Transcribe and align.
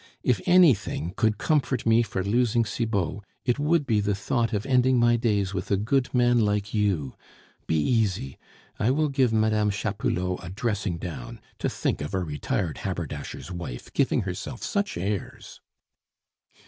if 0.23 0.41
anything 0.47 1.13
could 1.15 1.37
comfort 1.37 1.85
me 1.85 2.01
for 2.01 2.23
losing 2.23 2.65
Cibot, 2.65 3.19
it 3.45 3.59
would 3.59 3.85
be 3.85 3.99
the 4.01 4.15
thought 4.15 4.51
of 4.51 4.65
ending 4.65 4.97
my 4.97 5.15
days 5.15 5.53
with 5.53 5.69
a 5.69 5.77
good 5.77 6.11
man 6.11 6.39
like 6.39 6.73
you. 6.73 7.15
Be 7.67 7.75
easy. 7.77 8.39
I 8.79 8.89
will 8.89 9.09
give 9.09 9.31
Mme. 9.31 9.69
Chapoulot 9.69 10.43
a 10.43 10.49
dressing 10.49 10.97
down.... 10.97 11.39
To 11.59 11.69
think 11.69 12.01
of 12.01 12.15
a 12.15 12.23
retired 12.23 12.79
haberdasher's 12.79 13.51
wife 13.51 13.93
giving 13.93 14.21
herself 14.23 14.63
such 14.63 14.97
airs!" 14.97 15.61